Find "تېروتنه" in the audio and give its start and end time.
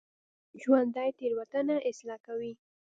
1.17-1.75